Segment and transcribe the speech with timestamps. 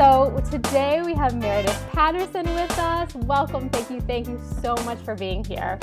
[0.00, 3.14] So today we have Meredith Patterson with us.
[3.14, 3.68] Welcome.
[3.68, 4.00] Thank you.
[4.00, 5.78] Thank you so much for being here.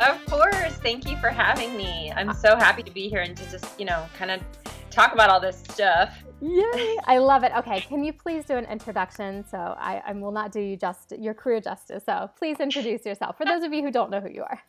[0.00, 0.72] Of course.
[0.76, 2.10] Thank you for having me.
[2.10, 4.40] I'm so happy to be here and to just, you know, kind of
[4.88, 6.16] talk about all this stuff.
[6.40, 6.96] Yay!
[7.04, 7.52] I love it.
[7.58, 9.44] Okay, can you please do an introduction?
[9.46, 12.04] So I, I will not do you just your career justice.
[12.06, 14.62] So please introduce yourself for those of you who don't know who you are.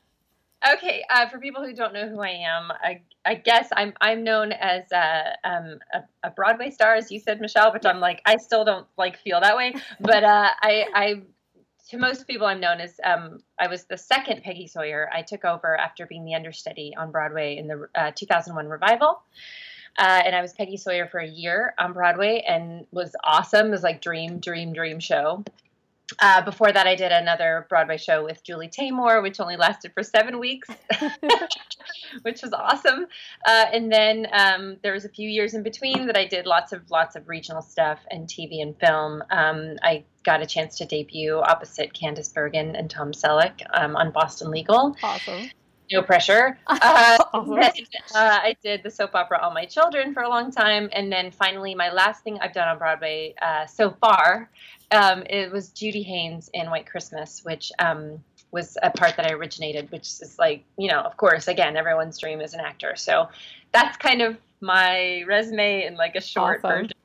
[0.73, 4.25] Okay, uh, for people who don't know who I am, I, I guess I'm I'm
[4.25, 7.71] known as a, um, a, a Broadway star, as you said, Michelle.
[7.71, 9.75] Which I'm like, I still don't like feel that way.
[10.01, 11.21] But uh, I I
[11.89, 15.09] to most people, I'm known as um, I was the second Peggy Sawyer.
[15.13, 19.23] I took over after being the understudy on Broadway in the uh, 2001 revival.
[19.97, 23.67] Uh, and I was Peggy Sawyer for a year on Broadway and was awesome.
[23.67, 25.43] It was like dream, dream, dream show.
[26.19, 30.03] Uh, before that, I did another Broadway show with Julie Taymor, which only lasted for
[30.03, 30.67] seven weeks,
[32.23, 33.05] which was awesome.
[33.45, 36.73] Uh, and then um, there was a few years in between that I did lots
[36.73, 39.23] of lots of regional stuff and TV and film.
[39.29, 44.11] Um, I got a chance to debut opposite Candice Bergen and Tom Selleck um, on
[44.11, 44.95] Boston Legal.
[45.03, 45.49] Awesome.
[45.91, 46.57] No pressure.
[46.69, 47.55] Uh, awesome.
[47.55, 47.71] then,
[48.15, 51.31] uh, I did the soap opera All My Children for a long time, and then
[51.31, 54.49] finally, my last thing I've done on Broadway uh, so far
[54.91, 59.33] um, it was Judy Haynes in White Christmas, which um, was a part that I
[59.33, 62.95] originated, which is like, you know, of course, again, everyone's dream is an actor.
[62.95, 63.27] So
[63.71, 66.69] that's kind of my resume in like a short awesome.
[66.69, 66.97] version.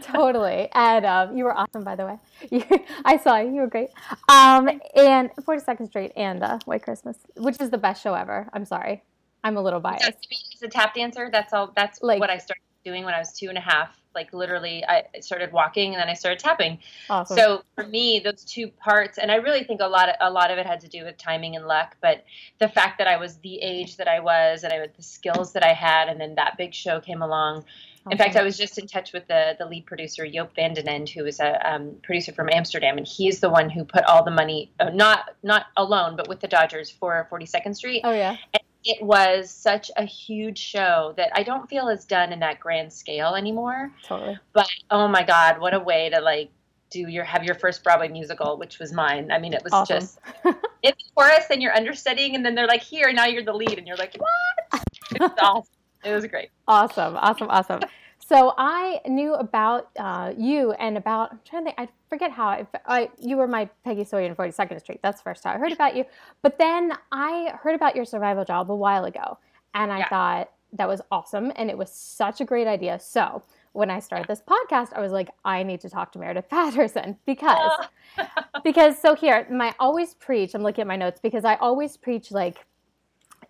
[0.02, 0.68] totally.
[0.72, 2.18] And um, you were awesome, by the way.
[2.50, 2.64] You,
[3.04, 3.54] I saw you.
[3.54, 3.90] You were great.
[4.28, 8.48] Um, and 42nd Street and uh, White Christmas, which is the best show ever.
[8.52, 9.02] I'm sorry.
[9.44, 10.04] I'm a little biased.
[10.04, 11.72] As a tap dancer, that's all.
[11.76, 14.84] That's like, what I started doing when I was two and a half like literally
[14.84, 16.78] I started walking and then I started tapping.
[17.08, 17.36] Awesome.
[17.36, 20.50] So for me, those two parts, and I really think a lot of a lot
[20.50, 22.24] of it had to do with timing and luck, but
[22.58, 25.52] the fact that I was the age that I was and I had the skills
[25.52, 27.58] that I had, and then that big show came along.
[27.58, 28.12] Awesome.
[28.12, 30.88] In fact, I was just in touch with the the lead producer Joop van den
[30.88, 34.24] Ende, who is a um, producer from Amsterdam, and he's the one who put all
[34.24, 38.02] the money, uh, not not alone, but with the Dodgers for 42nd Street.
[38.04, 38.36] Oh yeah.
[38.52, 42.60] And it was such a huge show that I don't feel is done in that
[42.60, 43.92] grand scale anymore.
[44.04, 44.38] Totally.
[44.52, 46.50] But oh my God, what a way to like
[46.90, 49.32] do your have your first Broadway musical, which was mine.
[49.32, 49.96] I mean, it was awesome.
[49.96, 50.20] just
[50.84, 53.86] it's chorus and you're understudying, and then they're like, "Here, now you're the lead," and
[53.88, 54.82] you're like, "What?"
[55.12, 55.72] It was awesome.
[56.04, 56.50] It was great.
[56.68, 57.80] Awesome, awesome, awesome.
[58.28, 61.78] So I knew about uh, you and about I'm trying to think.
[61.78, 64.98] I forget how I, I, you were my Peggy Sawyer in 42nd Street.
[65.00, 66.04] That's the first time I heard about you.
[66.42, 69.38] But then I heard about your survival job a while ago,
[69.74, 70.08] and I yeah.
[70.08, 72.98] thought that was awesome, and it was such a great idea.
[72.98, 73.44] So
[73.74, 77.16] when I started this podcast, I was like, I need to talk to Meredith Patterson
[77.26, 77.86] because
[78.64, 80.54] because so here my always preach.
[80.54, 82.66] I'm looking at my notes because I always preach like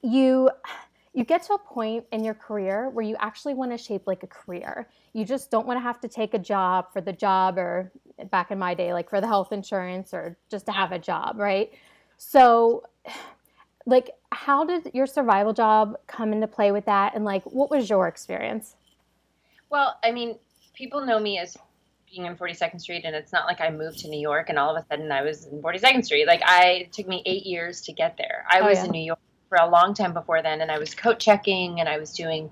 [0.02, 0.50] you
[1.16, 4.22] you get to a point in your career where you actually want to shape like
[4.22, 4.86] a career.
[5.14, 7.90] You just don't want to have to take a job for the job or
[8.30, 11.38] back in my day like for the health insurance or just to have a job,
[11.38, 11.72] right?
[12.18, 12.84] So
[13.86, 17.88] like how did your survival job come into play with that and like what was
[17.88, 18.76] your experience?
[19.70, 20.38] Well, I mean,
[20.74, 21.56] people know me as
[22.12, 24.76] being in 42nd Street and it's not like I moved to New York and all
[24.76, 26.26] of a sudden I was in 42nd Street.
[26.26, 28.44] Like I it took me 8 years to get there.
[28.50, 28.84] I oh, was yeah.
[28.84, 29.18] in New York
[29.48, 32.50] for a long time before then and I was coat checking and I was doing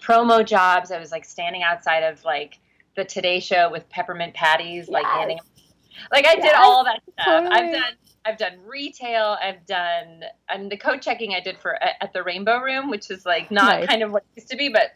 [0.00, 0.90] promo jobs.
[0.90, 2.58] I was like standing outside of like
[2.96, 4.88] the Today show with peppermint patties, yes.
[4.88, 5.38] like handing
[6.12, 6.42] like I yes.
[6.42, 7.26] did all that stuff.
[7.26, 7.54] Totally.
[7.54, 7.92] I've done
[8.26, 9.36] I've done retail.
[9.40, 13.26] I've done and the coat checking I did for at the Rainbow Room, which is
[13.26, 13.88] like not nice.
[13.88, 14.94] kind of what it used to be, but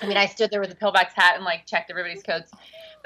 [0.00, 2.52] I mean I stood there with a pillbox hat and like checked everybody's coats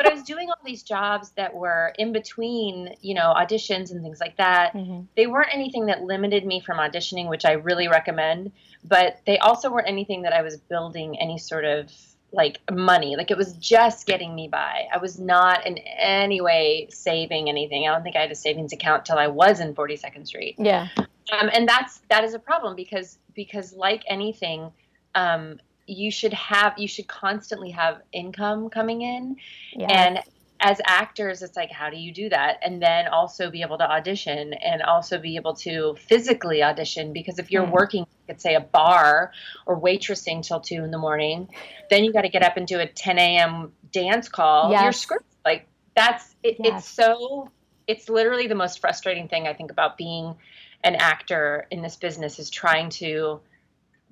[0.01, 4.03] but I was doing all these jobs that were in between, you know, auditions and
[4.03, 4.73] things like that.
[4.73, 5.03] Mm-hmm.
[5.15, 8.51] They weren't anything that limited me from auditioning, which I really recommend,
[8.83, 11.93] but they also weren't anything that I was building any sort of
[12.33, 13.17] like money.
[13.17, 14.87] Like it was just getting me by.
[14.91, 17.87] I was not in any way saving anything.
[17.87, 20.55] I don't think I had a savings account till I was in 42nd Street.
[20.59, 20.89] Yeah.
[20.97, 24.73] Um, and that's that is a problem because because like anything,
[25.15, 29.37] um, you should have you should constantly have income coming in
[29.75, 29.91] yes.
[29.93, 30.19] and
[30.61, 33.91] as actors it's like how do you do that and then also be able to
[33.91, 37.73] audition and also be able to physically audition because if you're mm.
[37.73, 39.33] working at say a bar
[39.67, 41.49] or waitressing till 2 in the morning
[41.89, 44.83] then you got to get up and do a 10 a.m dance call yes.
[44.83, 45.67] your script like
[45.97, 46.79] that's it, yes.
[46.79, 47.51] it's so
[47.87, 50.37] it's literally the most frustrating thing i think about being
[50.85, 53.41] an actor in this business is trying to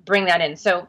[0.03, 0.85] bring that in so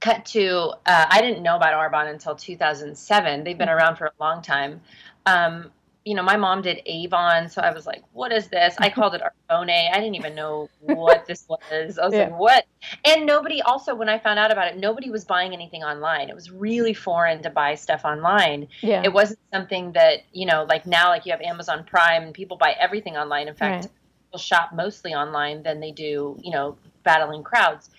[0.00, 3.44] cut to uh, I didn't know about Arbonne until 2007.
[3.44, 3.76] They've been mm-hmm.
[3.76, 4.80] around for a long time.
[5.24, 5.70] Um,
[6.04, 9.16] you know, my mom did Avon, so I was like, "What is this?" I called
[9.16, 9.90] it Arbonne.
[9.92, 11.98] I didn't even know what this was.
[11.98, 12.24] I was yeah.
[12.24, 12.64] like, "What?"
[13.04, 16.28] And nobody also, when I found out about it, nobody was buying anything online.
[16.28, 18.68] It was really foreign to buy stuff online.
[18.82, 19.02] Yeah.
[19.04, 22.56] It wasn't something that you know, like now, like you have Amazon Prime and people
[22.56, 23.48] buy everything online.
[23.48, 23.92] In fact, right.
[24.26, 27.90] people shop mostly online than they do, you know, battling crowds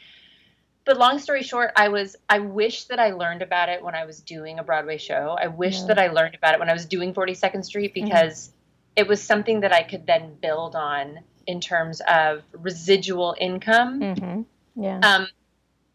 [0.88, 4.06] but long story short, I was I wish that I learned about it when I
[4.06, 5.38] was doing a Broadway show.
[5.40, 5.88] I wish yeah.
[5.88, 8.06] that I learned about it when I was doing 42nd Street mm-hmm.
[8.06, 8.54] because mm-hmm.
[8.96, 14.00] it was something that I could then build on in terms of residual income.
[14.00, 14.82] Mm-hmm.
[14.82, 15.00] Yeah.
[15.04, 15.28] Um,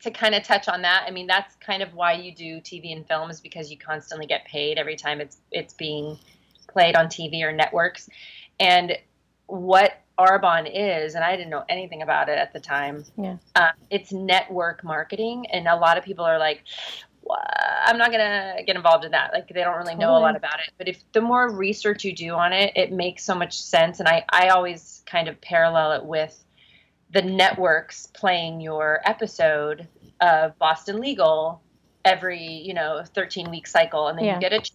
[0.03, 2.95] to kind of touch on that, I mean that's kind of why you do TV
[2.95, 6.19] and film is because you constantly get paid every time it's it's being
[6.69, 8.11] played on TV or networks.
[8.61, 8.97] And
[9.53, 13.05] what Arbonne is, and I didn't know anything about it at the time.
[13.19, 13.37] Yeah.
[13.55, 16.65] Uh, it's network marketing, and a lot of people are like,
[17.85, 19.33] I'm not gonna get involved in that.
[19.33, 20.73] Like they don't really know a lot about it.
[20.79, 24.01] But if the more research you do on it, it makes so much sense.
[24.01, 26.43] And I, I always kind of parallel it with
[27.13, 29.87] the networks playing your episode
[30.21, 31.63] of Boston Legal
[32.05, 34.35] every, you know, 13 week cycle, and then yeah.
[34.35, 34.71] you get a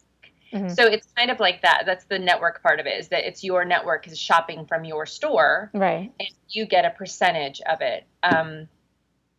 [0.53, 0.69] Mm-hmm.
[0.69, 1.83] So it's kind of like that.
[1.85, 5.05] That's the network part of it is that it's your network is shopping from your
[5.05, 5.69] store.
[5.73, 6.11] Right.
[6.19, 8.05] And you get a percentage of it.
[8.23, 8.67] Um,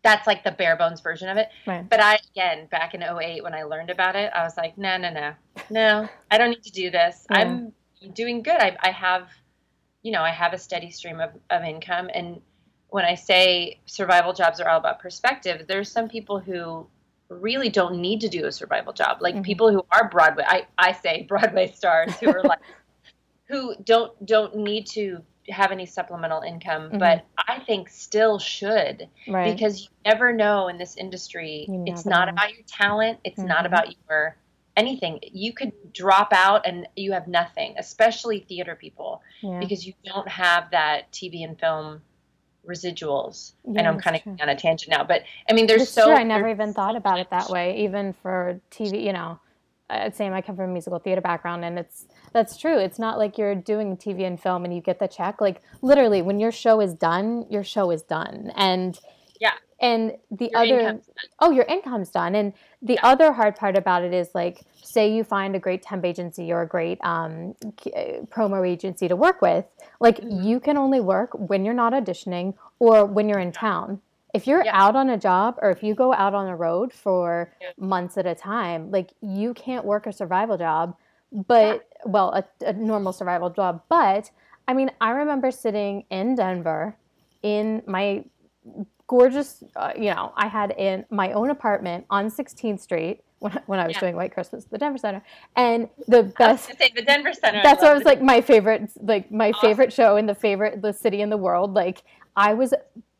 [0.02, 1.49] that's like the bare bones version of it.
[1.66, 1.88] Right.
[1.88, 4.96] But I, again, back in 08, when I learned about it, I was like, no,
[4.96, 5.34] no, no,
[5.70, 7.26] no, I don't need to do this.
[7.31, 7.38] Yeah.
[7.38, 7.72] I'm
[8.12, 8.60] doing good.
[8.60, 9.28] I, I have,
[10.02, 12.10] you know, I have a steady stream of, of income.
[12.14, 12.40] And
[12.88, 16.87] when I say survival jobs are all about perspective, there's some people who
[17.29, 19.19] really don't need to do a survival job.
[19.21, 19.43] Like mm-hmm.
[19.43, 22.61] people who are Broadway, I, I say Broadway stars who are like,
[23.49, 26.99] who don't don't need to have any supplemental income, mm-hmm.
[26.99, 29.53] but I think still should right.
[29.53, 31.67] because you never know in this industry.
[31.87, 32.33] It's not know.
[32.33, 33.19] about your talent.
[33.25, 33.49] It's mm-hmm.
[33.49, 34.37] not about your
[34.77, 35.19] anything.
[35.23, 39.59] You could drop out and you have nothing, especially theater people, yeah.
[39.59, 42.03] because you don't have that TV and film
[42.69, 43.53] residuals.
[43.65, 46.05] Yeah, and I'm kind of on a tangent now, but I mean, there's so.
[46.05, 46.15] True.
[46.15, 49.03] I never even thought about it that way, even for TV.
[49.03, 49.41] You know,
[49.91, 52.79] I'd say I come from a musical theater background, and it's that's true.
[52.79, 55.41] It's not like you're doing TV and film and you get the check.
[55.41, 58.99] Like literally, when your show is done, your show is done, and
[59.41, 59.53] yeah.
[59.81, 61.00] And the your other,
[61.38, 62.35] oh, your income's done.
[62.35, 63.06] And the yeah.
[63.06, 66.62] other hard part about it is like, say you find a great temp agency or
[66.62, 69.65] a great um, uh, promo agency to work with,
[70.00, 70.43] like mm-hmm.
[70.43, 74.00] you can only work when you're not auditioning or when you're in town.
[74.35, 74.73] If you're yeah.
[74.75, 77.71] out on a job or if you go out on a road for yeah.
[77.79, 80.95] months at a time, like you can't work a survival job,
[81.33, 83.83] but well, a, a normal survival job.
[83.89, 84.31] But
[84.67, 86.97] I mean, I remember sitting in Denver
[87.43, 88.25] in my
[89.06, 93.79] gorgeous, uh, you know, I had in my own apartment on 16th Street when, when
[93.79, 94.00] I was yeah.
[94.00, 95.23] doing White Christmas, at the Denver Center,
[95.56, 96.67] and the best.
[96.79, 97.61] say the Denver Center.
[97.62, 99.61] That's what was like my favorite, like my awesome.
[99.61, 101.75] favorite show in the favorite the city in the world.
[101.75, 102.02] Like
[102.37, 102.75] I was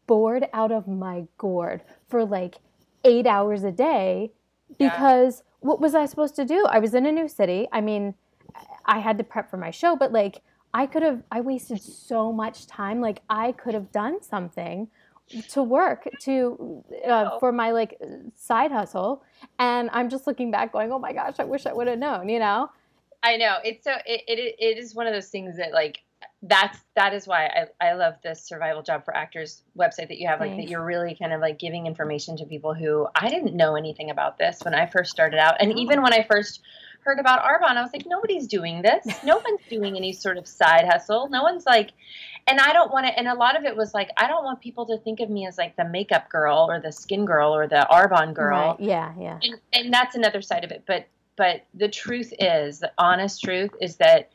[0.07, 2.57] bored out of my gourd for like
[3.05, 4.33] eight hours a day
[4.79, 5.53] because yeah.
[5.61, 6.67] what was I supposed to do?
[6.69, 7.69] I was in a new city.
[7.73, 8.15] I mean,
[8.85, 10.43] I had to prep for my show, but like
[10.75, 13.01] I could have, I wasted so much time.
[13.01, 14.89] Like I could have done something
[15.51, 17.99] to work to uh, for my like
[18.37, 19.23] side hustle.
[19.59, 22.29] And i'm just looking back going oh my gosh i wish i would have known
[22.29, 22.71] you know?
[23.23, 23.57] I know.
[23.65, 25.99] It's so it, it, it is one of those things that like
[26.43, 30.29] that's that is why I, I love this survival job for actors website that you
[30.29, 30.65] have like Thanks.
[30.65, 34.11] that you're really kind of like giving information to people who I didn't know anything
[34.11, 35.57] about this when I first started out.
[35.61, 36.61] And even when I first
[37.05, 39.05] heard about Arbonne I was like nobody's doing this.
[39.25, 41.29] No one's doing any sort of side hustle.
[41.29, 41.91] No one's like
[42.49, 43.17] and I don't want to.
[43.17, 45.47] And a lot of it was like I don't want people to think of me
[45.47, 48.77] as like the makeup girl or the skin girl or the Arbonne girl.
[48.79, 48.81] Right.
[48.81, 49.39] Yeah, yeah.
[49.43, 50.85] And, and that's another side of it.
[50.87, 51.07] But
[51.39, 54.33] but the truth is, the honest truth is that,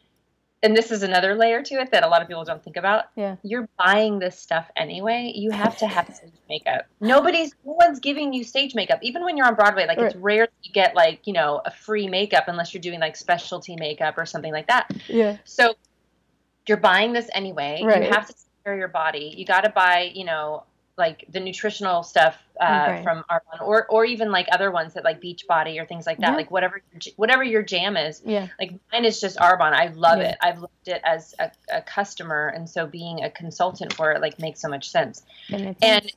[0.64, 3.06] and this is another layer to it that a lot of people don't think about.
[3.18, 3.36] Yeah.
[3.44, 5.34] You're buying this stuff anyway.
[5.36, 6.86] You have to have stage makeup.
[7.02, 9.00] Nobody's, no one's giving you stage makeup.
[9.02, 10.08] Even when you're on Broadway, like right.
[10.08, 13.76] it's rare you get like you know a free makeup unless you're doing like specialty
[13.76, 14.90] makeup or something like that.
[15.10, 15.38] Yeah.
[15.44, 15.74] So
[16.68, 17.82] you're buying this anyway.
[17.84, 18.04] Right.
[18.04, 19.34] You have to take care of your body.
[19.36, 20.64] You got to buy, you know,
[20.98, 23.04] like the nutritional stuff uh, okay.
[23.04, 26.32] from Arbonne, or or even like other ones that like Beachbody or things like that.
[26.32, 26.36] Yeah.
[26.36, 26.82] Like whatever
[27.16, 28.22] whatever your jam is.
[28.24, 28.48] Yeah.
[28.60, 29.74] Like mine is just Arbonne.
[29.74, 30.30] I love yeah.
[30.30, 30.38] it.
[30.42, 34.40] I've loved it as a, a, customer, and so being a consultant for it like
[34.40, 35.24] makes so much sense.
[35.50, 36.12] And sense.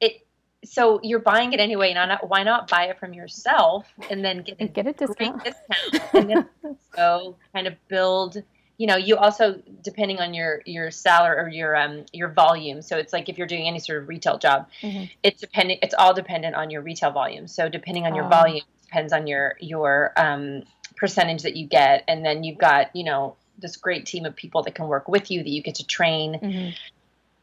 [0.00, 0.26] it
[0.64, 1.92] so you're buying it anyway.
[1.92, 6.14] Not why not buy it from yourself and then get a, get a discount, discount
[6.14, 6.48] and then
[6.94, 8.42] so kind of build
[8.78, 12.96] you know you also depending on your your salary or your um your volume so
[12.96, 15.04] it's like if you're doing any sort of retail job mm-hmm.
[15.22, 18.28] it's dependent it's all dependent on your retail volume so depending on your oh.
[18.28, 20.62] volume depends on your your um
[20.96, 24.62] percentage that you get and then you've got you know this great team of people
[24.62, 26.34] that can work with you that you get to train.
[26.34, 26.70] Mm-hmm.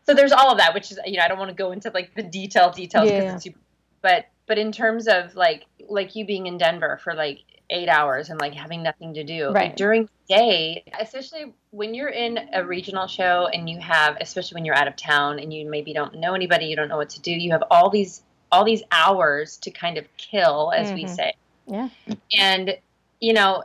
[0.05, 1.89] So there's all of that, which is you know I don't want to go into
[1.93, 3.35] like the detail details because yeah.
[3.35, 3.59] it's super,
[4.01, 8.29] but but in terms of like like you being in Denver for like eight hours
[8.29, 9.67] and like having nothing to do right.
[9.67, 14.55] like, during the day, especially when you're in a regional show and you have, especially
[14.55, 17.09] when you're out of town and you maybe don't know anybody, you don't know what
[17.09, 17.31] to do.
[17.31, 20.95] You have all these all these hours to kind of kill, as mm-hmm.
[20.95, 21.33] we say.
[21.67, 21.89] Yeah.
[22.37, 22.77] And
[23.19, 23.63] you know,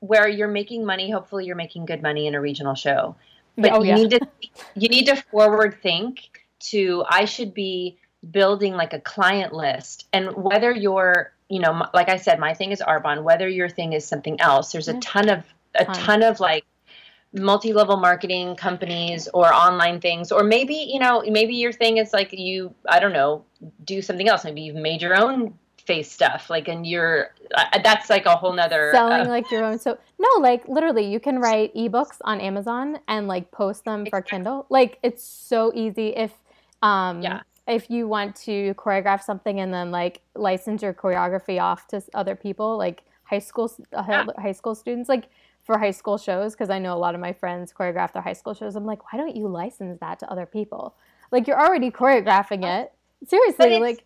[0.00, 3.16] where you're making money, hopefully you're making good money in a regional show.
[3.56, 3.94] But oh, you yeah.
[3.94, 4.20] need to
[4.74, 6.30] you need to forward think
[6.70, 7.98] to I should be
[8.30, 12.72] building like a client list and whether you're you know like i said my thing
[12.72, 13.22] is arbonne.
[13.22, 16.22] Whether your thing is something else there's a ton of a ton.
[16.22, 16.64] of like
[17.32, 22.32] multi-level marketing companies or online things or maybe you know maybe your thing is like
[22.32, 23.44] you i don't know
[23.84, 24.44] do something else.
[24.44, 28.52] Maybe you've made your own face stuff like and you're uh, that's like a whole
[28.52, 32.40] nother selling uh, like your own so no like literally you can write ebooks on
[32.40, 34.66] amazon and like post them for kindle.
[34.68, 36.32] Like it's so easy if
[36.82, 41.86] um yeah if you want to choreograph something and then like license your choreography off
[41.88, 44.24] to other people like high school uh, yeah.
[44.38, 45.28] high school students like
[45.64, 48.32] for high school shows because i know a lot of my friends choreograph their high
[48.32, 50.94] school shows i'm like why don't you license that to other people
[51.32, 52.92] like you're already choreographing it
[53.26, 54.04] seriously like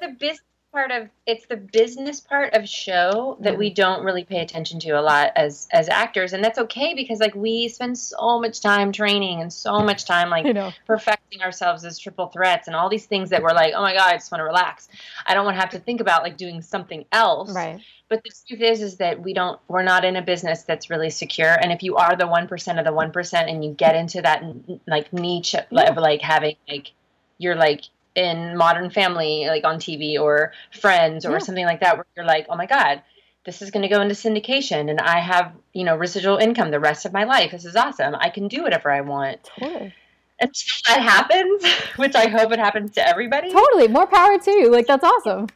[0.00, 0.40] the business
[0.72, 4.90] part of it's the business part of show that we don't really pay attention to
[4.90, 6.32] a lot as as actors.
[6.32, 10.30] And that's okay because like we spend so much time training and so much time
[10.30, 10.46] like
[10.86, 14.12] perfecting ourselves as triple threats and all these things that we're like oh my god
[14.12, 14.88] i just want to relax.
[15.26, 17.52] I don't want to have to think about like doing something else.
[17.52, 17.80] Right.
[18.08, 21.10] But the truth is is that we don't we're not in a business that's really
[21.10, 21.52] secure.
[21.52, 24.42] And if you are the 1% of the 1% and you get into that
[24.86, 25.90] like niche yeah.
[25.90, 26.92] of like having like
[27.38, 27.82] you're like
[28.18, 31.38] in Modern Family, like on TV or Friends or yeah.
[31.38, 33.00] something like that, where you're like, oh my God,
[33.44, 36.80] this is going to go into syndication and I have, you know, residual income the
[36.80, 37.52] rest of my life.
[37.52, 38.16] This is awesome.
[38.18, 39.44] I can do whatever I want.
[39.58, 39.94] Totally.
[40.40, 41.64] Until that happens,
[41.96, 43.52] which I hope it happens to everybody.
[43.52, 43.86] Totally.
[43.86, 44.70] More power to you.
[44.70, 45.46] Like, that's awesome.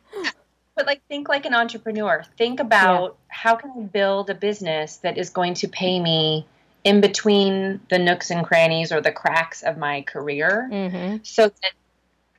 [0.75, 2.25] But like, think like an entrepreneur.
[2.39, 3.37] Think about yeah.
[3.37, 6.47] how can I build a business that is going to pay me
[6.85, 11.19] in between the nooks and crannies or the cracks of my career mm-hmm.
[11.23, 11.73] so that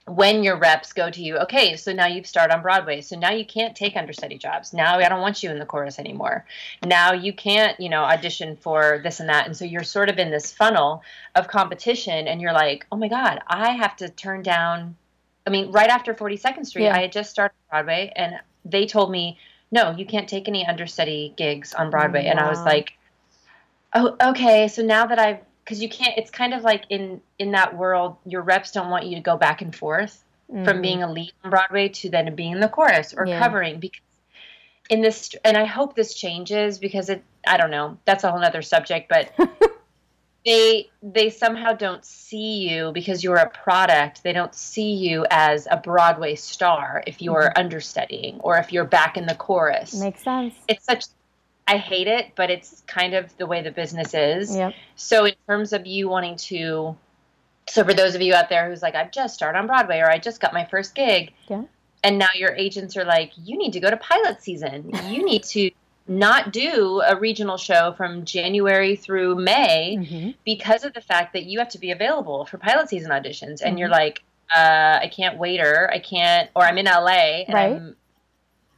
[0.06, 3.00] when your reps go to you, okay, so now you've started on Broadway.
[3.00, 4.74] So now you can't take understudy jobs.
[4.74, 6.46] Now I don't want you in the chorus anymore.
[6.86, 9.46] Now you can't, you know, audition for this and that.
[9.46, 11.04] And so you're sort of in this funnel
[11.36, 14.98] of competition and you're like, oh my God, I have to turn down.
[15.48, 16.96] I mean, right after 42nd Street, yeah.
[16.96, 19.38] I had just started Broadway and they told me,
[19.72, 22.26] no, you can't take any understudy gigs on Broadway.
[22.26, 22.32] Wow.
[22.32, 22.94] And I was like,
[23.94, 24.68] oh, okay.
[24.68, 28.17] So now that I've because you can't it's kind of like in in that world
[28.25, 30.63] your reps don't want you to go back and forth mm.
[30.65, 33.39] from being a lead on broadway to then being the chorus or yeah.
[33.39, 34.01] covering because
[34.89, 38.43] in this and i hope this changes because it i don't know that's a whole
[38.43, 39.32] other subject but
[40.46, 45.67] they they somehow don't see you because you're a product they don't see you as
[45.72, 47.60] a broadway star if you're mm-hmm.
[47.60, 51.05] understudying or if you're back in the chorus makes sense it's such
[51.67, 54.55] I hate it, but it's kind of the way the business is.
[54.55, 54.74] Yep.
[54.96, 56.98] So in terms of you wanting to
[57.67, 60.10] so for those of you out there who's like, I've just started on Broadway or
[60.10, 61.32] I just got my first gig.
[61.48, 61.63] Yeah.
[62.03, 64.91] And now your agents are like, you need to go to pilot season.
[65.08, 65.72] You need to
[66.05, 70.32] not do a regional show from January through May mm-hmm.
[70.43, 73.62] because of the fact that you have to be available for pilot season auditions.
[73.62, 73.77] And mm-hmm.
[73.77, 74.22] you're like,
[74.53, 77.75] uh, I can't wait or I can't, or I'm in LA and right.
[77.75, 77.96] I'm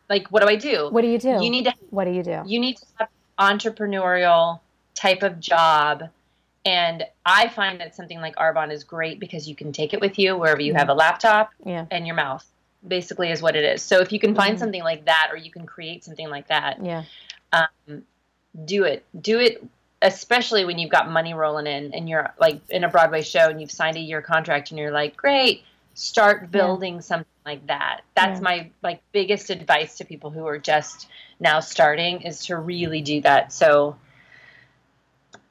[0.10, 0.90] like, what do I do?
[0.90, 1.44] What do you do?
[1.44, 1.74] You need to.
[1.90, 2.44] What do you do?
[2.46, 3.10] You need to have
[3.40, 4.60] entrepreneurial
[4.94, 6.04] type of job.
[6.66, 10.18] And I find that something like Arbonne is great because you can take it with
[10.18, 10.80] you wherever you mm-hmm.
[10.80, 11.86] have a laptop yeah.
[11.92, 12.44] and your mouth,
[12.88, 13.84] basically, is what it is.
[13.84, 14.60] So if you can find mm-hmm.
[14.60, 17.04] something like that or you can create something like that, yeah,
[17.54, 18.04] um,
[18.66, 19.06] do it.
[19.22, 19.64] Do it,
[20.02, 23.62] especially when you've got money rolling in and you're like in a Broadway show and
[23.62, 25.64] you've signed a year contract and you're like, great,
[25.96, 27.00] start building yeah.
[27.00, 28.02] something like that.
[28.14, 28.44] That's yeah.
[28.44, 31.08] my like biggest advice to people who are just
[31.40, 33.52] now starting is to really do that.
[33.52, 33.96] So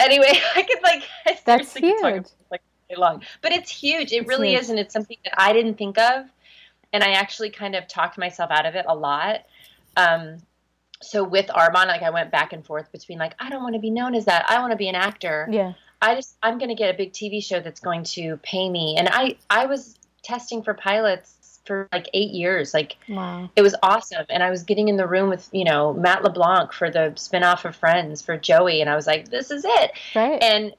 [0.00, 2.26] anyway i could like I that's huge.
[2.50, 2.62] like
[2.96, 3.22] long.
[3.42, 4.12] But it's huge.
[4.12, 4.62] It it's really huge.
[4.62, 6.26] is and it's something that i didn't think of
[6.92, 9.40] and i actually kind of talked myself out of it a lot.
[9.96, 10.36] Um
[11.02, 13.80] so with arbonne like i went back and forth between like i don't want to
[13.80, 14.44] be known as that.
[14.48, 15.48] I want to be an actor.
[15.50, 15.72] Yeah.
[16.00, 18.96] I just I'm going to get a big TV show that's going to pay me.
[18.98, 22.74] And I I was testing for pilots for like eight years.
[22.74, 23.50] Like wow.
[23.56, 24.26] it was awesome.
[24.28, 27.64] And I was getting in the room with, you know, Matt LeBlanc for the spinoff
[27.64, 28.80] of Friends for Joey.
[28.80, 29.92] And I was like, this is it.
[30.14, 30.42] Right.
[30.42, 30.74] And,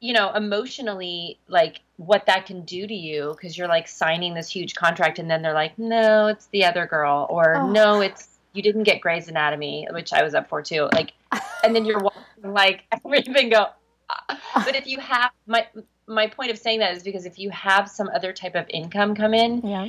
[0.00, 4.48] you know, emotionally, like what that can do to you, because you're like signing this
[4.48, 7.26] huge contract and then they're like, no, it's the other girl.
[7.28, 7.70] Or oh.
[7.70, 10.88] no, it's, you didn't get Grey's Anatomy, which I was up for too.
[10.92, 11.12] Like,
[11.62, 12.00] and then you're
[12.42, 13.66] like everything go.
[14.08, 14.62] Ah.
[14.64, 15.66] But if you have my
[16.10, 19.14] my point of saying that is because if you have some other type of income
[19.14, 19.88] come in, yeah.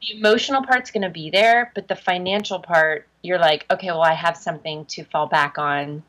[0.00, 4.02] the emotional part's going to be there, but the financial part, you're like, okay, well,
[4.02, 6.02] I have something to fall back on.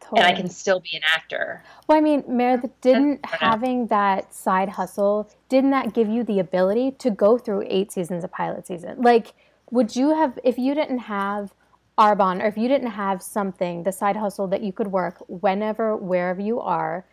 [0.00, 0.20] Totally.
[0.20, 1.64] And I can still be an actor.
[1.88, 6.92] Well, I mean, Meredith, didn't having that side hustle, didn't that give you the ability
[6.98, 9.02] to go through eight seasons of pilot season?
[9.02, 9.34] Like,
[9.70, 11.52] would you have, if you didn't have
[11.98, 15.96] Arbonne, or if you didn't have something, the side hustle that you could work whenever,
[15.96, 17.04] wherever you are,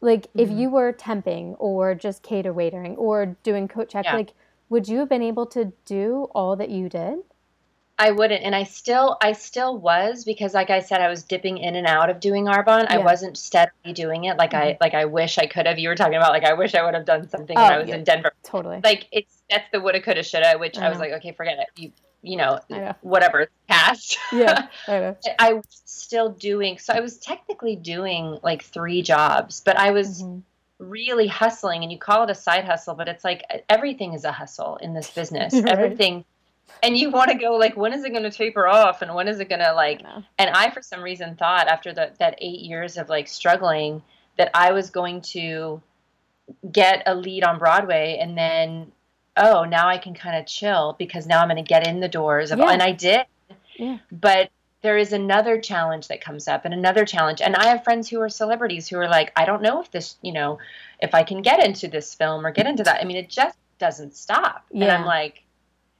[0.00, 0.38] like mm-hmm.
[0.40, 4.16] if you were temping or just cater waitering or doing coat check, yeah.
[4.16, 4.32] like
[4.68, 7.18] would you have been able to do all that you did?
[7.98, 11.58] I wouldn't, and I still, I still was because, like I said, I was dipping
[11.58, 12.84] in and out of doing Arbonne.
[12.84, 12.94] Yeah.
[12.94, 14.68] I wasn't steadily doing it like mm-hmm.
[14.68, 15.78] I, like I wish I could have.
[15.78, 17.78] You were talking about like I wish I would have done something oh, when I
[17.78, 17.96] was yeah.
[17.96, 18.32] in Denver.
[18.42, 18.80] Totally.
[18.82, 20.56] Like it's that's the woulda, coulda, shoulda.
[20.56, 21.66] Which I, I was like, okay, forget it.
[21.76, 21.92] You
[22.22, 22.94] you know, know.
[23.02, 24.18] whatever cast.
[24.32, 25.16] Yeah, I know.
[25.38, 26.78] I was still doing.
[26.78, 30.40] So I was technically doing like three jobs, but I was mm-hmm.
[30.78, 31.82] really hustling.
[31.82, 34.94] And you call it a side hustle, but it's like everything is a hustle in
[34.94, 35.52] this business.
[35.54, 35.66] right.
[35.66, 36.24] Everything.
[36.82, 39.26] And you want to go like, when is it going to taper off, and when
[39.26, 40.02] is it going to like?
[40.04, 44.02] I and I, for some reason, thought after the, that eight years of like struggling
[44.36, 45.82] that I was going to
[46.70, 48.92] get a lead on Broadway and then
[49.36, 52.08] oh, now I can kind of chill because now I'm going to get in the
[52.08, 52.70] doors of, yeah.
[52.70, 53.24] and I did.
[53.76, 53.98] Yeah.
[54.10, 54.50] But
[54.82, 57.40] there is another challenge that comes up and another challenge.
[57.40, 60.16] And I have friends who are celebrities who are like, I don't know if this,
[60.22, 60.58] you know,
[61.00, 63.00] if I can get into this film or get into that.
[63.00, 64.64] I mean, it just doesn't stop.
[64.70, 64.84] Yeah.
[64.84, 65.42] And I'm like,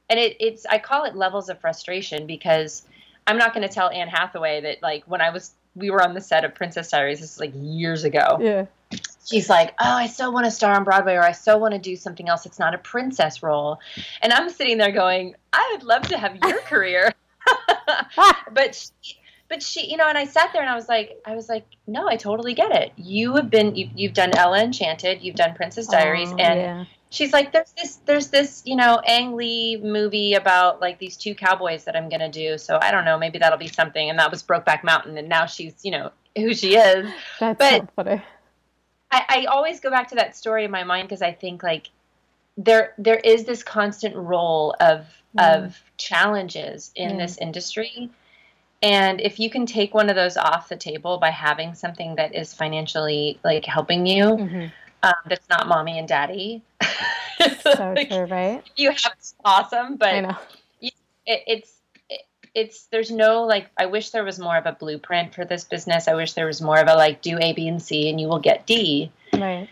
[0.08, 2.82] and it, it's, I call it levels of frustration because
[3.26, 6.14] I'm not going to tell Anne Hathaway that like when I was, we were on
[6.14, 8.38] the set of Princess Diaries, this is like years ago.
[8.40, 8.66] Yeah
[9.30, 11.78] she's like, "Oh, I still want to star on Broadway, or I still want to
[11.78, 12.46] do something else.
[12.46, 13.78] It's not a princess role."
[14.22, 17.14] And I'm sitting there going, "I would love to have your career,"
[18.52, 19.16] but she,
[19.48, 21.64] but she, you know, and I sat there and I was like, I was like,
[21.86, 22.92] "No, I totally get it.
[22.96, 26.84] You have been, you, you've done Ella Enchanted, you've done Princess Diaries, oh, and." Yeah.
[27.12, 31.34] She's like, there's this, there's this, you know, Ang Lee movie about like these two
[31.34, 32.56] cowboys that I'm gonna do.
[32.56, 34.08] So I don't know, maybe that'll be something.
[34.08, 37.12] And that was Brokeback Mountain, and now she's, you know, who she is.
[37.40, 38.22] That's but, so funny
[39.10, 41.88] I, I always go back to that story in my mind because I think like
[42.56, 45.56] there there is this constant role of mm.
[45.56, 47.18] of challenges in mm.
[47.18, 48.10] this industry
[48.82, 52.34] and if you can take one of those off the table by having something that
[52.34, 54.66] is financially like helping you mm-hmm.
[55.02, 56.62] um, that's not mommy and daddy
[57.60, 60.38] so like, true right you have awesome but
[60.80, 60.90] you
[61.26, 61.79] it, it's
[62.54, 66.08] it's there's no like I wish there was more of a blueprint for this business.
[66.08, 68.28] I wish there was more of a like do A, B, and C and you
[68.28, 69.10] will get D.
[69.32, 69.68] Right.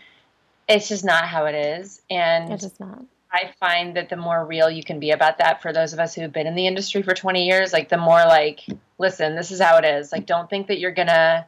[0.67, 2.01] It's just not how it is.
[2.09, 3.03] And it is not.
[3.31, 6.15] I find that the more real you can be about that for those of us
[6.15, 8.61] who've been in the industry for 20 years, like the more like,
[8.97, 10.11] listen, this is how it is.
[10.11, 11.45] Like, don't think that you're gonna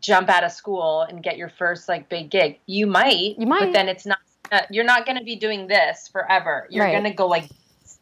[0.00, 2.60] jump out of school and get your first like big gig.
[2.66, 4.18] You might, you might, but then it's not.
[4.52, 6.68] Uh, you're not gonna be doing this forever.
[6.70, 6.92] You're right.
[6.92, 7.48] gonna go like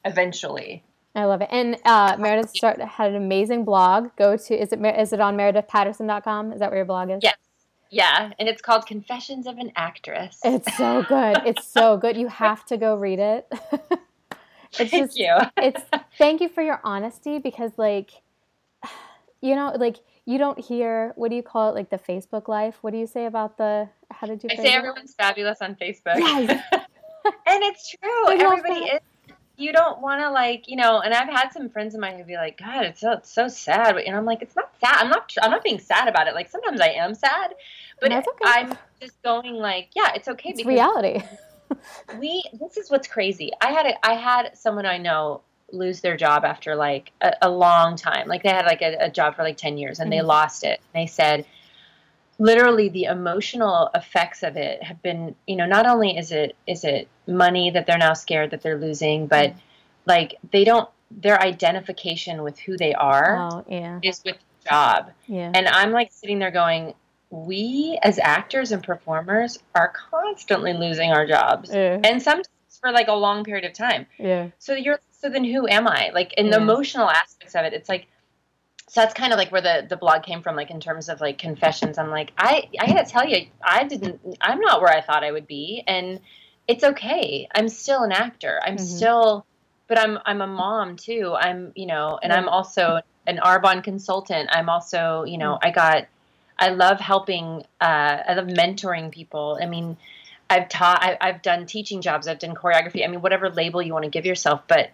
[0.05, 0.83] eventually.
[1.15, 1.49] I love it.
[1.51, 4.17] And uh, Meredith start, had an amazing blog.
[4.17, 6.53] Go to is it is it on meredithpatterson.com?
[6.53, 7.21] Is that where your blog is?
[7.23, 7.37] Yes.
[7.91, 10.41] Yeah, and it's called Confessions of an Actress.
[10.43, 11.43] It's so good.
[11.45, 12.17] It's so good.
[12.17, 13.47] You have to go read it.
[14.81, 15.37] it's thank just, you.
[15.59, 15.83] it's
[16.17, 18.11] thank you for your honesty because like
[19.43, 22.79] you know like you don't hear what do you call it like the Facebook life?
[22.81, 24.49] What do you say about the how did you?
[24.51, 26.17] I say everyone's fabulous on Facebook.
[26.17, 26.63] Yes.
[26.73, 28.31] and it's true.
[28.31, 29.01] Everybody is
[29.63, 32.25] you don't want to like you know and i've had some friends of mine who
[32.25, 34.97] be like god it's so, it's so sad and i'm like it's not sad.
[34.97, 36.35] I'm not i'm not being sad about it.
[36.35, 37.55] Like sometimes i am sad
[38.01, 38.27] but okay.
[38.45, 41.23] i'm just going like yeah it's okay it's because reality.
[42.19, 43.51] we this is what's crazy.
[43.61, 47.51] I had a, i had someone i know lose their job after like a, a
[47.51, 48.29] long time.
[48.29, 50.19] Like they had like a, a, job for like 10 years and mm-hmm.
[50.19, 50.81] they lost it.
[50.93, 51.47] They said
[52.39, 56.85] literally the emotional effects of it have been you know not only is it is
[56.85, 59.57] it money that they're now scared that they're losing but mm.
[60.07, 63.99] like they don't their identification with who they are oh, yeah.
[64.03, 65.51] is with the job yeah.
[65.55, 66.95] and i'm like sitting there going
[67.31, 72.01] we as actors and performers are constantly losing our jobs yeah.
[72.05, 72.49] and sometimes
[72.81, 76.11] for like a long period of time yeah so you're so then who am i
[76.15, 78.09] like in the emotional aspects of it it's like
[78.93, 81.19] so that's kind of like where the the blog came from like in terms of
[81.19, 81.97] like confessions.
[81.97, 85.33] I'm like i i gotta tell you i didn't i'm not where i thought i
[85.33, 86.21] would be and
[86.69, 87.49] it's okay.
[87.55, 88.61] I'm still an actor.
[88.63, 88.85] I'm mm-hmm.
[88.85, 89.47] still
[89.89, 91.35] but i'm i'm a mom too.
[91.35, 94.51] I'm you know and i'm also an arbonne consultant.
[94.53, 95.69] I'm also you know mm-hmm.
[95.69, 96.07] i got
[96.59, 99.59] i love helping uh, i love mentoring people.
[99.59, 99.97] I mean
[100.51, 102.29] i've taught I, i've done teaching jobs.
[102.29, 103.03] I've done choreography.
[103.03, 104.91] I mean whatever label you want to give yourself but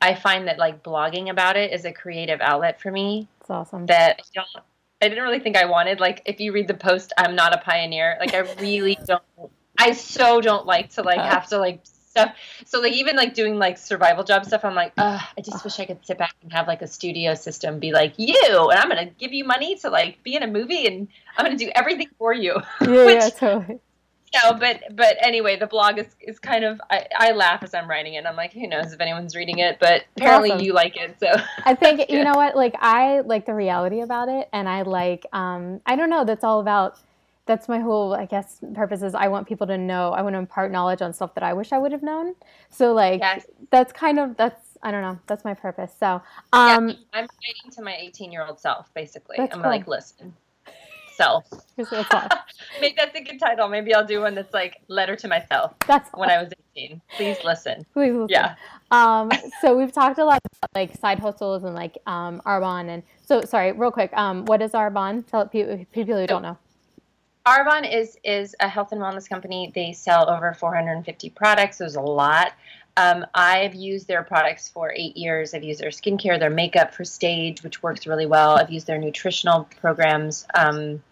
[0.00, 3.28] I find that like blogging about it is a creative outlet for me.
[3.40, 3.86] It's awesome.
[3.86, 4.64] That I don't
[5.02, 5.98] I didn't really think I wanted.
[5.98, 8.18] Like, if you read the post, I'm not a pioneer.
[8.20, 9.22] Like, I really don't.
[9.78, 12.36] I so don't like to like have to like stuff.
[12.66, 15.86] So like even like doing like survival job stuff, I'm like, I just wish I
[15.86, 18.36] could sit back and have like a studio system be like you,
[18.70, 21.56] and I'm gonna give you money to like be in a movie, and I'm gonna
[21.56, 22.60] do everything for you.
[22.82, 23.80] Yeah, Which, yeah, totally.
[24.32, 27.90] Know, but but anyway, the blog is is kind of I, I laugh as I'm
[27.90, 28.18] writing it.
[28.18, 30.64] And I'm like, who knows if anyone's reading it, but apparently awesome.
[30.64, 31.16] you like it.
[31.18, 31.26] So
[31.64, 35.26] I think you know what, like I like the reality about it, and I like
[35.32, 36.24] um I don't know.
[36.24, 36.98] That's all about
[37.46, 40.38] that's my whole i guess purpose is i want people to know i want to
[40.38, 42.34] impart knowledge on stuff that i wish i would have known
[42.68, 43.44] so like yes.
[43.70, 47.70] that's kind of that's i don't know that's my purpose so um yeah, i'm writing
[47.72, 49.62] to my 18 year old self basically i'm cool.
[49.62, 50.32] like listen
[51.20, 51.44] self
[52.80, 56.08] maybe that's a good title maybe i'll do one that's like letter to myself that's
[56.14, 58.28] when i was 18 please listen please listen.
[58.30, 58.54] yeah
[58.90, 59.30] um
[59.60, 63.42] so we've talked a lot about like side hustles and like um arbonne and so
[63.42, 66.56] sorry real quick um what is arbonne tell people, people who don't know
[67.46, 69.72] Arbonne is is a health and wellness company.
[69.74, 71.78] They sell over 450 products.
[71.78, 72.52] There's a lot.
[72.96, 75.54] Um, I've used their products for eight years.
[75.54, 78.58] I've used their skincare, their makeup for stage, which works really well.
[78.58, 81.02] I've used their nutritional programs, um,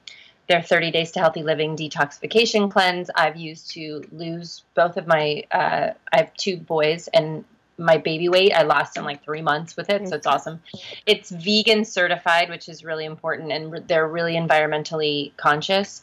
[0.48, 3.10] their 30 Days to Healthy Living detoxification cleanse.
[3.14, 5.44] I've used to lose both of my.
[5.50, 7.44] Uh, I have two boys, and
[7.76, 10.60] my baby weight I lost in like three months with it, so it's awesome.
[11.06, 16.02] It's vegan certified, which is really important, and they're really environmentally conscious.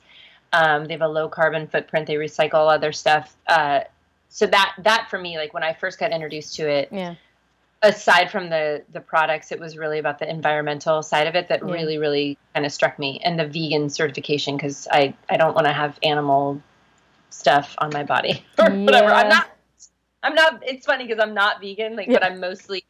[0.53, 2.07] Um, they have a low carbon footprint.
[2.07, 3.35] They recycle other stuff.
[3.47, 3.81] Uh,
[4.29, 7.15] so that that for me, like when I first got introduced to it, yeah.
[7.85, 11.61] Aside from the the products, it was really about the environmental side of it that
[11.65, 11.71] yeah.
[11.71, 15.67] really really kind of struck me, and the vegan certification because I I don't want
[15.67, 16.61] to have animal
[17.29, 18.85] stuff on my body or yeah.
[18.85, 19.11] whatever.
[19.11, 19.49] I'm not.
[20.23, 20.63] I'm not.
[20.65, 22.83] It's funny because I'm not vegan, like, but I'm mostly.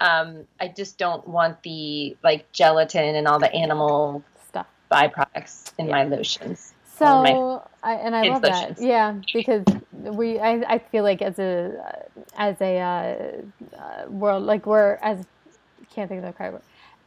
[0.00, 5.88] Um, I just don't want the like gelatin and all the animal stuff byproducts in
[5.88, 6.74] my lotions.
[6.96, 8.80] So, I, and I love that.
[8.80, 9.64] Yeah, because
[10.02, 15.24] we, I, I feel like as a, as a uh, uh, world, like we're as,
[15.94, 16.62] can't think of the correct word.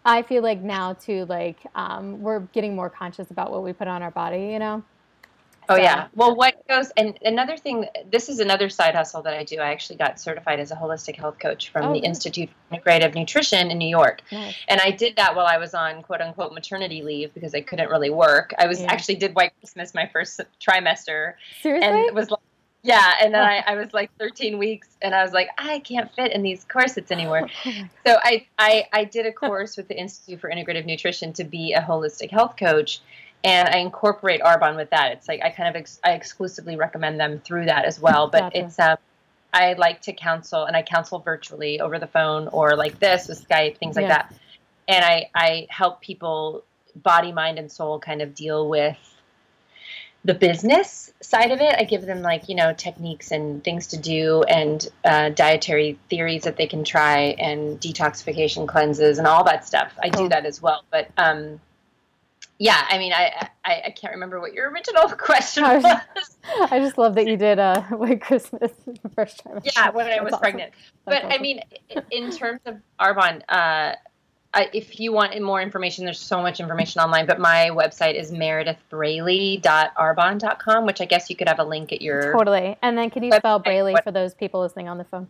[0.05, 3.87] I feel like now too, like um, we're getting more conscious about what we put
[3.87, 4.49] on our body.
[4.51, 4.83] You know.
[5.67, 5.81] Oh so.
[5.81, 6.07] yeah.
[6.13, 7.87] Well, what goes and another thing.
[8.11, 9.57] This is another side hustle that I do.
[9.57, 13.15] I actually got certified as a holistic health coach from oh, the Institute for Integrative
[13.15, 14.55] Nutrition in New York, nice.
[14.67, 17.89] and I did that while I was on quote unquote maternity leave because I couldn't
[17.89, 18.53] really work.
[18.59, 18.91] I was yeah.
[18.91, 21.87] actually did White Christmas my first trimester, Seriously?
[21.87, 22.39] and it was like.
[22.85, 26.13] Yeah, and then I, I was like 13 weeks, and I was like, I can't
[26.13, 27.49] fit in these corsets anymore.
[27.65, 27.71] Oh
[28.05, 31.73] so I, I, I did a course with the Institute for Integrative Nutrition to be
[31.73, 33.01] a holistic health coach,
[33.43, 35.13] and I incorporate Arbonne with that.
[35.13, 38.27] It's like I kind of ex- I exclusively recommend them through that as well.
[38.27, 38.65] But gotcha.
[38.65, 38.97] it's um,
[39.51, 43.47] I like to counsel, and I counsel virtually over the phone or like this with
[43.47, 44.29] Skype, things like yeah.
[44.29, 44.35] that.
[44.87, 46.63] And I I help people
[46.95, 48.97] body, mind, and soul kind of deal with
[50.25, 51.75] the business side of it.
[51.77, 56.43] I give them like you know techniques and things to do and uh, dietary theories
[56.43, 59.93] that they can try and detoxification cleanses and all that stuff.
[60.01, 60.83] I do that as well.
[60.91, 61.61] But um,
[62.57, 65.85] yeah, I mean, I, I, I can't remember what your original question was.
[66.71, 69.61] I just love that you did uh, White Christmas the first time.
[69.63, 70.73] Yeah, when I was pregnant.
[71.05, 71.31] But awesome.
[71.31, 71.59] I mean,
[72.11, 73.95] in terms of Arbonne, uh,
[74.55, 77.25] I, if you want more information, there's so much information online.
[77.25, 82.31] But my website is meredithbrayley.arbonne.com, which I guess you could have a link at your
[82.31, 82.77] totally.
[82.81, 85.27] And then, could you spell Brayley what, for those people listening on the phone?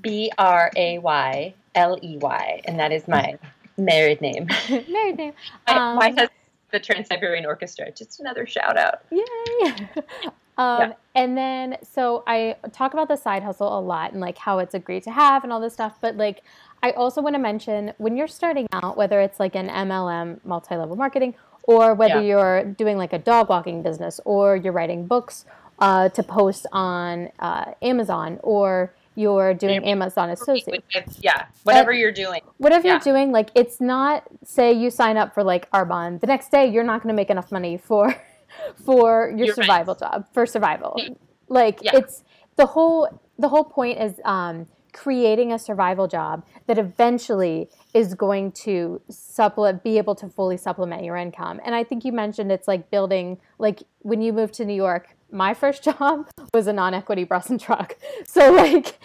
[0.00, 3.36] B R A Y L E Y, and that is my
[3.76, 4.46] married name.
[4.88, 5.32] married name.
[5.66, 6.28] Um, has
[6.70, 7.90] the Trans Siberian Orchestra.
[7.90, 9.00] Just another shout out.
[9.10, 9.88] Yay!
[10.58, 10.92] Um, yeah.
[11.14, 14.74] And then, so I talk about the side hustle a lot and like how it's
[14.74, 15.98] a great to have and all this stuff.
[16.00, 16.42] But like,
[16.82, 20.76] I also want to mention when you're starting out, whether it's like an MLM, multi
[20.76, 21.34] level marketing,
[21.64, 22.28] or whether yeah.
[22.28, 25.44] you're doing like a dog walking business, or you're writing books
[25.78, 30.84] uh, to post on uh, Amazon, or you're doing Amazon Associate.
[31.20, 32.42] Yeah, whatever you're doing.
[32.58, 32.92] Whatever yeah.
[32.94, 36.20] you're doing, like it's not say you sign up for like Arbonne.
[36.20, 38.14] The next day you're not going to make enough money for
[38.84, 41.00] for your survival job, for survival.
[41.48, 41.92] Like yeah.
[41.94, 42.22] it's
[42.56, 43.08] the whole
[43.38, 49.84] the whole point is um, creating a survival job that eventually is going to supplement
[49.84, 51.60] be able to fully supplement your income.
[51.64, 55.14] And I think you mentioned it's like building like when you moved to New York,
[55.30, 57.96] my first job was a non-equity bus and truck.
[58.26, 58.98] So like,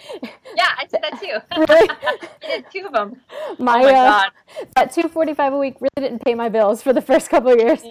[0.56, 1.38] yeah, I did that too.
[1.56, 1.88] Really?
[1.90, 3.20] I did two of them.
[3.58, 4.30] My, oh my uh, God.
[4.76, 7.58] that two forty-five a week really didn't pay my bills for the first couple of
[7.58, 7.82] years.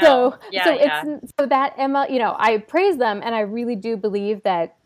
[0.00, 0.02] No.
[0.02, 1.04] So yeah, so yeah.
[1.06, 4.76] it's so that Emma, you know, I praise them, and I really do believe that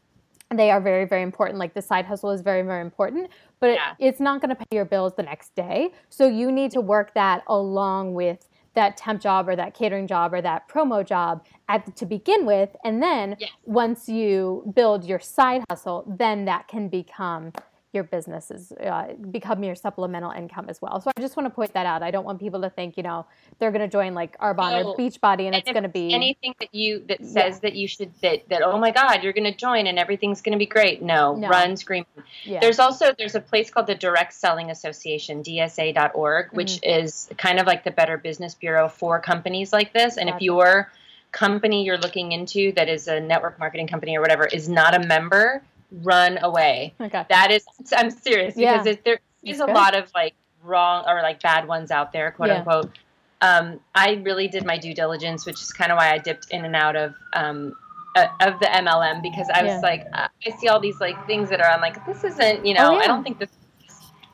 [0.54, 1.58] they are very very important.
[1.58, 3.92] Like the side hustle is very very important, but yeah.
[3.98, 5.92] it, it's not going to pay your bills the next day.
[6.08, 10.32] So you need to work that along with that temp job or that catering job
[10.32, 13.50] or that promo job at to begin with and then Yes.
[13.64, 17.52] once you build your side hustle then that can become
[17.92, 21.72] your businesses uh, become your supplemental income as well so i just want to point
[21.74, 23.26] that out i don't want people to think you know
[23.58, 24.90] they're going to join like arbonne No.
[24.90, 27.26] or beachbody and, And it's going to be anything that you that Yeah.
[27.26, 30.40] says that you should that that oh my god you're going to join and everything's
[30.40, 31.48] going to be great no, No.
[31.48, 32.04] run scream
[32.44, 37.04] yeah there's also there's a place called the direct selling association dsa.org which Mm-hmm.
[37.04, 40.92] is kind of like the better business bureau for companies like this and if your
[41.32, 45.06] company you're looking into that is a network marketing company or whatever is not a
[45.06, 45.62] member
[46.02, 47.64] run away okay that is
[47.96, 48.92] i'm serious because Yeah.
[48.92, 49.74] it, there is That's a good.
[49.74, 52.58] lot of like wrong or like bad ones out there quote Yeah.
[52.58, 52.98] unquote
[53.42, 56.64] um, i really did my due diligence which is kind of why i dipped in
[56.64, 57.74] and out of um,
[58.16, 59.80] uh, of the mlm because i was Yeah.
[59.80, 62.74] like uh, i see all these like things that are on like this isn't you
[62.74, 63.04] know Oh, yeah.
[63.04, 63.50] i don't think this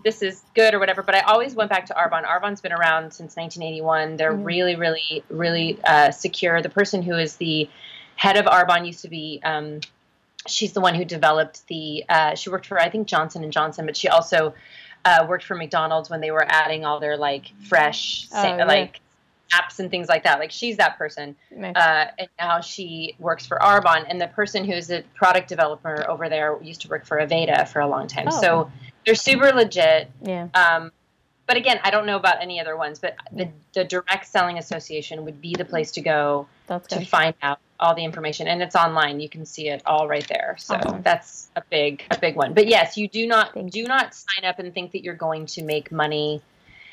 [0.04, 3.12] this is good or whatever but i always went back to arbonne arbonne's been around
[3.12, 4.44] since 1981 they're Mhm.
[4.44, 7.68] really really really uh, secure the person who is the
[8.16, 9.80] head of arbonne used to be um,
[10.48, 13.87] she's the one who developed the uh, she worked for i think johnson and johnson
[13.87, 14.54] but she also
[15.04, 18.64] uh, worked for mcdonald's when they were adding all their like fresh sa- Oh, yeah.
[18.64, 19.00] like
[19.52, 21.76] apps and things like that like she's that person Nice.
[21.76, 26.28] uh, and now she works for arbonne and the person who's a product developer over
[26.28, 28.40] there used to work for aveda for a long time Oh.
[28.40, 28.70] so
[29.04, 30.90] they're super legit yeah um,
[31.46, 35.24] but again i don't know about any other ones but the, the direct selling association
[35.24, 38.62] would be the place to go that's to good find out all the information and
[38.62, 39.20] it's online.
[39.20, 40.56] You can see it all right there.
[40.58, 41.02] So Awesome.
[41.02, 42.54] that's a big a big one.
[42.54, 45.46] But yes you do not Thank do not sign up and think that you're going
[45.46, 46.42] to make money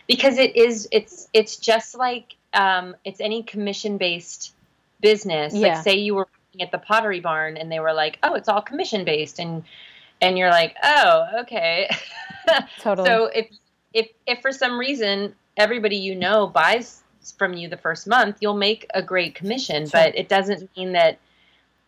[0.08, 4.54] because it is it's it's just like um, it's any commission based
[5.02, 5.76] business Yeah.
[5.76, 8.48] like say you were working at the pottery barn and they were like oh it's
[8.50, 9.64] all commission based and
[10.22, 11.90] and you're like oh okay.
[12.80, 13.08] Totally.
[13.08, 13.48] So if
[13.94, 18.56] if if for some reason everybody you know buys from you the first month, you'll
[18.58, 20.02] make a great commission, Sure.
[20.02, 21.18] but it doesn't mean that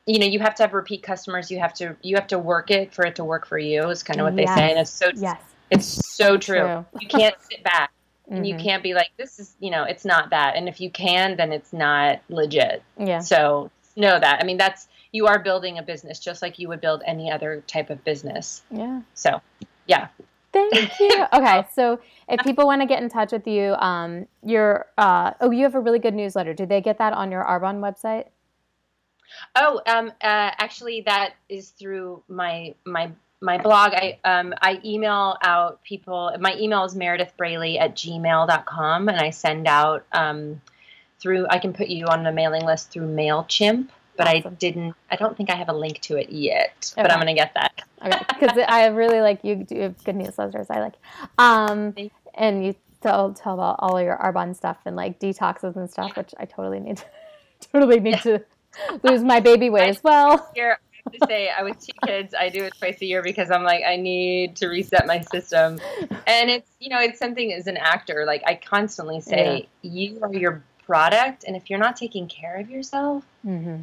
[0.06, 1.50] you know you have to have repeat customers.
[1.52, 3.89] You have to you have to work it for it to work for you.
[3.89, 6.60] Is kind of what they say, and it's so yes it's so true.
[6.60, 6.86] True.
[7.02, 7.91] You can't sit back
[8.30, 8.60] and you Mhm.
[8.63, 10.56] can't be like this is you know it's not that.
[10.56, 12.84] And if you can, then it's not legit.
[13.00, 14.41] yeah So know that.
[14.41, 17.63] I mean that's you are building a business just like you would build any other
[17.67, 18.62] type of business.
[18.69, 19.41] yeah So
[19.88, 20.08] yeah.
[20.56, 21.26] Thank you.
[21.34, 25.52] Okay, so if people want to get in touch with you, um, your uh, oh,
[25.52, 26.54] you have a really good newsletter.
[26.54, 28.28] Do they get that on your Arbonne website?
[29.56, 33.94] Oh, um, uh, actually, that is through my my my blog.
[33.94, 36.34] I um, I email out people.
[36.39, 40.62] My email is meredithbrayley at gmail.com, and I send out um,
[41.20, 41.48] through.
[41.50, 44.54] I can put you on the mailing list through Mailchimp, but Awesome.
[44.54, 44.95] I didn't.
[45.12, 46.93] I don't think I have a link to it yet.
[46.95, 47.82] But I'm gonna get that.
[48.04, 50.67] Okay, because I really like you do have good newsletters.
[50.69, 50.93] I like,
[51.38, 51.95] um,
[52.34, 56.34] and you tell tell about all your Arbonne stuff and like detoxes and stuff, which
[56.39, 57.06] I totally need to
[57.71, 58.43] totally need to
[59.04, 60.49] lose my baby weight as well.
[60.56, 63.21] Here, I have to say, I with two kids, I do it twice a year
[63.21, 65.80] because I'm like, I need to reset my system.
[66.28, 70.34] And it's, you know, it's something as an actor, like I constantly say, you are
[70.34, 71.43] your product.
[71.45, 73.82] And if you're not taking care of yourself, hmm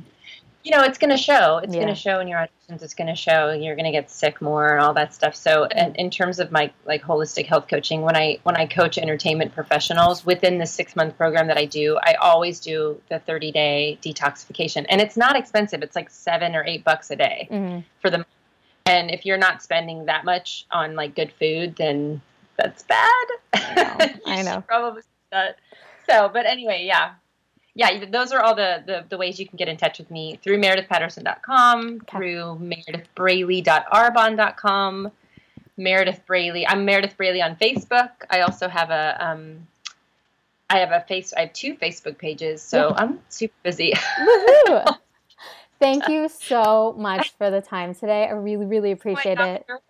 [0.64, 1.58] you know, it's going to show.
[1.58, 1.82] It's Yeah.
[1.82, 2.82] going to show in your auditions.
[2.82, 3.52] It's going to show.
[3.52, 5.34] You're going to get sick more and all that stuff.
[5.34, 8.96] So, and in terms of my like holistic health coaching, when I when I coach
[8.98, 13.50] entertainment professionals within the six month program that I do, I always do the 30
[13.52, 15.82] day detoxification, and it's not expensive.
[15.82, 18.24] It's like seven or eight bucks a day hmm for them.
[18.86, 22.20] And if you're not spending that much on like good food, then
[22.56, 23.26] that's bad.
[23.54, 24.60] I know, I know.
[24.66, 25.56] Probably that.
[26.08, 27.12] So, but anyway, yeah.
[27.74, 30.38] Yeah, those are all the, the, the ways you can get in touch with me
[30.42, 32.16] through meredithpatterson.com, Okay.
[32.18, 35.10] through meredithbrayley.arbonne.com,
[35.78, 36.66] Meredith Brayley.
[36.68, 38.10] I'm Meredith Brayley on Facebook.
[38.30, 39.66] I also have a um,
[40.68, 41.32] I have a face.
[41.34, 42.94] I have two Facebook pages, so Yeah.
[42.96, 43.92] I'm super busy.
[43.92, 44.96] Woohoo!
[45.80, 48.24] Thank you so much for the time today.
[48.26, 49.64] I really, really appreciate Oh it.
[49.68, 49.80] You're,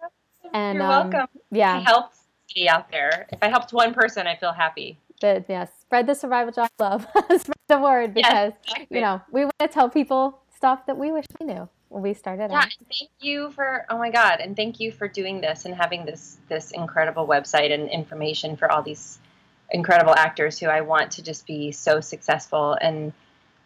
[0.55, 1.29] And you're um, welcome.
[1.35, 2.17] I yeah, helped
[2.49, 3.27] somebody out there.
[3.33, 4.99] If I helped one person, I feel happy.
[5.21, 7.07] the, yeah, spread the survival job love.
[7.73, 8.97] the word because Exactly.
[8.99, 12.15] you know we want to tell people stuff that we wish we knew when we
[12.15, 12.65] started Yeah, out.
[12.79, 16.05] and thank you for oh my god, and thank you for doing this and having
[16.05, 19.19] this this incredible website and information for all these
[19.71, 23.13] incredible actors who I want to just be so successful and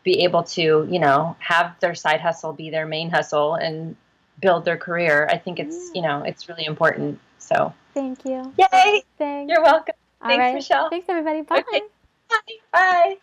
[0.05, 3.97] be able to, you know, have their side hustle be their main hustle and
[4.41, 5.27] build their career.
[5.29, 7.19] I think it's, you know, it's really important.
[7.39, 8.53] So, Thank you.
[8.57, 9.03] yay!
[9.19, 9.51] Thanks.
[9.51, 9.95] You're welcome.
[10.23, 10.55] All Thanks, right.
[10.55, 10.91] Michelle.
[10.91, 11.43] Thanks, everybody.
[11.43, 11.59] Bye.
[11.59, 11.83] Okay.
[12.29, 12.37] Bye.
[12.73, 13.17] Bye.